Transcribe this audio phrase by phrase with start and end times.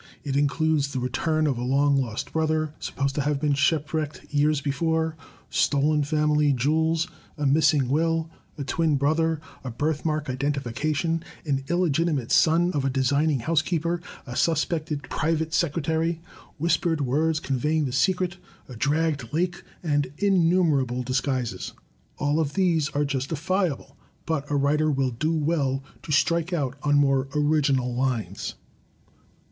[0.23, 4.59] It includes the return of a long lost brother, supposed to have been shipwrecked years
[4.59, 5.15] before;
[5.51, 10.27] stolen family jewels; a miss MORE DEVICES 203 ing will; a twin brother; a birthmark
[10.27, 16.19] identification; an illegitimate son of a designing housekeeper; a suspected pri* vate secretary;
[16.57, 18.37] whispered words conveying the secret;
[18.67, 21.73] a dragged lake; and innumerable disguises.
[22.17, 23.95] All of these are justifiable,
[24.25, 28.55] but a writer will do well to strike out on more original lines.